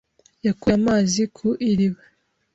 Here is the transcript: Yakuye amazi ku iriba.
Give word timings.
Yakuye 0.45 0.75
amazi 0.81 1.21
ku 1.35 1.47
iriba. 1.69 2.01